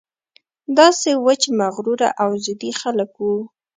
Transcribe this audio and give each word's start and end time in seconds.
داسې 0.77 1.09
وچ 1.25 1.41
مغروره 1.59 2.09
او 2.21 2.29
ضدي 2.45 2.71
خلک 2.81 3.11
وو. 3.23 3.37